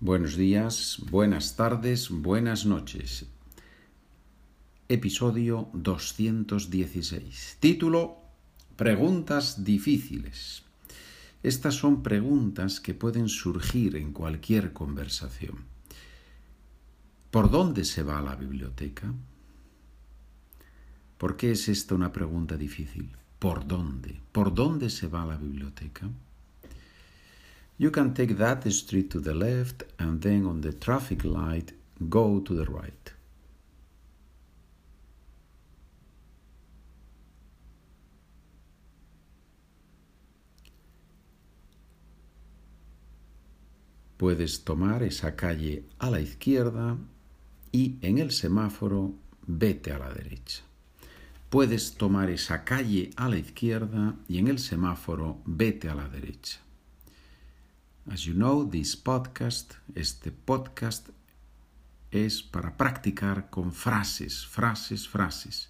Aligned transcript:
Buenos 0.00 0.36
días, 0.36 1.00
buenas 1.10 1.56
tardes, 1.56 2.10
buenas 2.10 2.66
noches. 2.66 3.24
Episodio 4.90 5.70
216. 5.72 7.56
Título 7.60 8.18
Preguntas 8.76 9.64
difíciles. 9.64 10.64
Estas 11.42 11.76
son 11.76 12.02
preguntas 12.02 12.78
que 12.78 12.92
pueden 12.92 13.30
surgir 13.30 13.96
en 13.96 14.12
cualquier 14.12 14.74
conversación. 14.74 15.64
¿Por 17.30 17.50
dónde 17.50 17.86
se 17.86 18.02
va 18.02 18.18
a 18.18 18.22
la 18.22 18.36
biblioteca? 18.36 19.14
¿Por 21.16 21.38
qué 21.38 21.52
es 21.52 21.70
esta 21.70 21.94
una 21.94 22.12
pregunta 22.12 22.58
difícil? 22.58 23.16
¿Por 23.38 23.66
dónde? 23.66 24.20
¿Por 24.32 24.52
dónde 24.52 24.90
se 24.90 25.08
va 25.08 25.22
a 25.22 25.26
la 25.26 25.38
biblioteca? 25.38 26.10
You 27.78 27.90
can 27.90 28.14
take 28.14 28.38
that 28.38 28.70
street 28.72 29.10
to 29.10 29.20
the 29.20 29.34
left 29.34 29.84
and 29.98 30.22
then 30.22 30.46
on 30.46 30.62
the 30.62 30.72
traffic 30.72 31.24
light 31.24 31.72
go 32.08 32.40
to 32.40 32.54
the 32.54 32.64
right. 32.64 33.12
Puedes 44.16 44.64
tomar 44.64 45.02
esa 45.02 45.36
calle 45.36 45.84
a 45.98 46.10
la 46.10 46.20
izquierda 46.20 46.96
y 47.70 47.98
en 48.00 48.16
el 48.16 48.30
semáforo 48.30 49.12
vete 49.46 49.92
a 49.92 49.98
la 49.98 50.08
derecha. 50.08 50.62
Puedes 51.50 51.96
tomar 51.98 52.30
esa 52.30 52.64
calle 52.64 53.10
a 53.16 53.28
la 53.28 53.36
izquierda 53.36 54.14
y 54.26 54.38
en 54.38 54.48
el 54.48 54.58
semáforo 54.58 55.42
vete 55.44 55.90
a 55.90 55.94
la 55.94 56.08
derecha. 56.08 56.65
As 58.08 58.24
you 58.24 58.34
know, 58.34 58.64
this 58.70 58.96
podcast, 58.96 59.74
este 59.96 60.30
podcast 60.30 61.08
es 62.12 62.40
para 62.40 62.76
practicar 62.76 63.50
con 63.50 63.72
frases, 63.72 64.46
frases, 64.46 65.08
frases. 65.08 65.68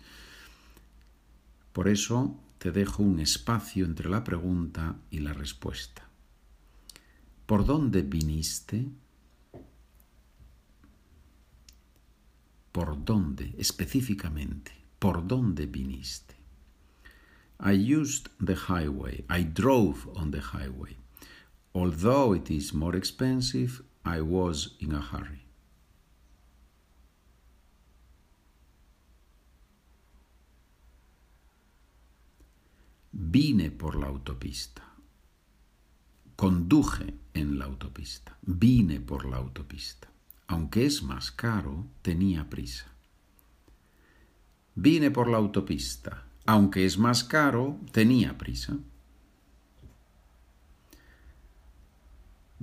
Por 1.73 1.89
eso 1.89 2.39
te 2.59 2.73
dejo 2.73 3.03
un 3.03 3.21
espacio 3.21 3.87
entre 3.87 4.11
la 4.11 4.23
pregunta 4.23 4.97
y 5.11 5.21
la 5.21 5.33
respuesta. 5.33 6.11
¿Por 7.47 7.65
dónde 7.65 8.03
viniste? 8.03 8.87
¿Por 12.71 13.03
dónde 13.03 13.55
específicamente? 13.57 14.73
¿Por 14.99 15.27
dónde 15.27 15.65
viniste? 15.65 16.35
I 17.59 17.95
used 17.95 18.29
the 18.45 18.57
highway. 18.57 19.25
I 19.31 19.43
drove 19.43 20.07
on 20.15 20.33
the 20.33 20.43
highway. 20.43 20.99
Although 21.77 22.33
it 22.33 22.51
is 22.51 22.73
more 22.73 22.97
expensive, 22.97 23.83
I 24.03 24.23
was 24.23 24.77
in 24.81 24.95
a 24.95 25.03
hurry. 25.13 25.45
Vine 33.13 33.71
por 33.71 33.95
la 33.97 34.07
autopista. 34.07 34.85
Conduje 36.35 37.13
en 37.35 37.59
la 37.59 37.67
autopista. 37.67 38.39
Vine 38.41 39.01
por 39.01 39.27
la 39.27 39.37
autopista. 39.37 40.09
Aunque 40.47 40.87
es 40.87 41.03
más 41.03 41.31
caro, 41.31 41.85
tenía 42.01 42.49
prisa. 42.49 42.87
Vine 44.75 45.11
por 45.11 45.29
la 45.29 45.37
autopista. 45.37 46.25
Aunque 46.47 46.87
es 46.87 46.97
más 46.97 47.23
caro, 47.23 47.79
tenía 47.93 48.39
prisa. 48.39 48.79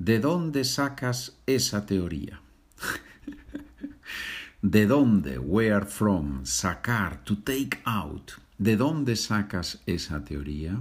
¿De 0.03 0.19
dónde 0.19 0.65
sacas 0.65 1.31
esa 1.47 1.85
teoría? 1.85 2.41
¿De 4.61 4.85
dónde? 4.85 5.39
Where 5.39 5.85
from? 5.85 6.43
Sacar, 6.45 7.23
to 7.23 7.37
take 7.37 7.79
out. 7.85 8.33
¿De 8.57 8.75
dónde 8.75 9.15
sacas 9.15 9.81
esa 9.85 10.21
teoría? 10.25 10.77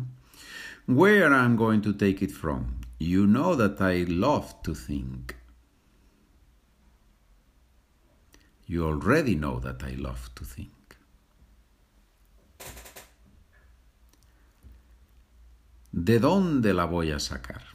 Where 0.88 1.32
I'm 1.32 1.54
going 1.54 1.82
to 1.82 1.92
take 1.92 2.20
it 2.24 2.32
from? 2.32 2.80
You 2.98 3.28
know 3.28 3.54
that 3.54 3.80
I 3.80 4.02
love 4.08 4.60
to 4.64 4.74
think. 4.74 5.36
You 8.66 8.84
already 8.84 9.36
know 9.36 9.60
that 9.60 9.84
I 9.84 9.94
love 9.94 10.34
to 10.34 10.44
think. 10.44 10.96
¿De 15.92 16.18
dónde 16.18 16.74
la 16.74 16.86
voy 16.86 17.12
a 17.12 17.20
sacar? 17.20 17.72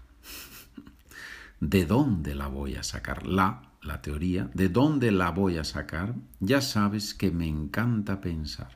¿De 1.59 1.85
dónde 1.85 2.35
la 2.35 2.47
voy 2.47 2.75
a 2.75 2.83
sacar? 2.83 3.25
La, 3.25 3.71
la 3.81 4.01
teoría, 4.01 4.51
¿de 4.53 4.69
dónde 4.69 5.11
la 5.11 5.31
voy 5.31 5.57
a 5.57 5.63
sacar? 5.63 6.15
Ya 6.39 6.61
sabes 6.61 7.13
que 7.13 7.31
me 7.31 7.47
encanta 7.47 8.21
pensar. 8.21 8.75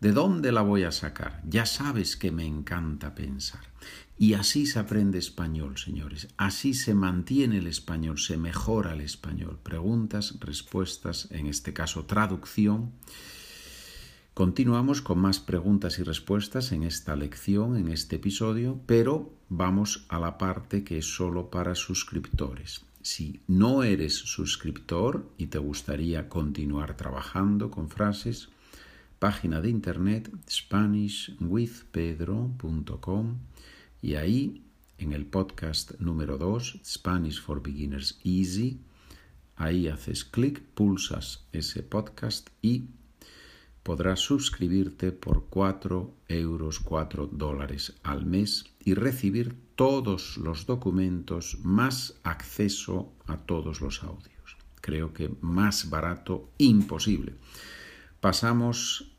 ¿De 0.00 0.12
dónde 0.12 0.52
la 0.52 0.62
voy 0.62 0.82
a 0.82 0.92
sacar? 0.92 1.42
Ya 1.46 1.64
sabes 1.64 2.16
que 2.16 2.30
me 2.30 2.44
encanta 2.44 3.14
pensar. 3.14 3.62
Y 4.18 4.34
así 4.34 4.66
se 4.66 4.78
aprende 4.78 5.18
español, 5.18 5.78
señores. 5.78 6.28
Así 6.36 6.74
se 6.74 6.94
mantiene 6.94 7.58
el 7.58 7.66
español, 7.66 8.18
se 8.18 8.36
mejora 8.36 8.92
el 8.92 9.00
español. 9.00 9.58
Preguntas, 9.62 10.36
respuestas, 10.40 11.28
en 11.30 11.46
este 11.46 11.72
caso 11.72 12.04
traducción. 12.04 12.92
Continuamos 14.36 15.00
con 15.00 15.18
más 15.18 15.40
preguntas 15.40 15.98
y 15.98 16.02
respuestas 16.02 16.70
en 16.72 16.82
esta 16.82 17.16
lección, 17.16 17.78
en 17.78 17.88
este 17.88 18.16
episodio, 18.16 18.78
pero 18.84 19.32
vamos 19.48 20.04
a 20.10 20.18
la 20.18 20.36
parte 20.36 20.84
que 20.84 20.98
es 20.98 21.06
solo 21.06 21.48
para 21.48 21.74
suscriptores. 21.74 22.84
Si 23.00 23.40
no 23.46 23.82
eres 23.82 24.14
suscriptor 24.14 25.26
y 25.38 25.46
te 25.46 25.56
gustaría 25.56 26.28
continuar 26.28 26.98
trabajando 26.98 27.70
con 27.70 27.88
frases, 27.88 28.50
página 29.18 29.62
de 29.62 29.70
internet 29.70 30.30
SpanishWithPedro.com 30.50 33.38
y 34.02 34.16
ahí 34.16 34.62
en 34.98 35.14
el 35.14 35.24
podcast 35.24 35.92
número 35.98 36.36
2, 36.36 36.80
Spanish 36.84 37.40
for 37.40 37.62
Beginners 37.62 38.20
Easy, 38.22 38.82
ahí 39.56 39.88
haces 39.88 40.26
clic, 40.26 40.60
pulsas 40.74 41.46
ese 41.52 41.82
podcast 41.82 42.50
y 42.60 42.90
podrás 43.86 44.18
suscribirte 44.18 45.12
por 45.12 45.46
4 45.48 46.12
euros, 46.26 46.80
4 46.80 47.28
dólares 47.28 47.94
al 48.02 48.26
mes 48.26 48.64
y 48.84 48.94
recibir 48.94 49.56
todos 49.76 50.38
los 50.38 50.66
documentos 50.66 51.58
más 51.62 52.18
acceso 52.24 53.12
a 53.28 53.36
todos 53.36 53.80
los 53.80 54.02
audios. 54.02 54.56
Creo 54.80 55.12
que 55.12 55.30
más 55.40 55.88
barato 55.88 56.50
imposible. 56.58 57.34
Pasamos 58.20 59.12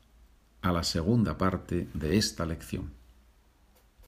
a 0.60 0.70
la 0.70 0.84
segunda 0.84 1.38
parte 1.38 1.88
de 1.94 2.18
esta 2.18 2.44
lección. 2.44 2.97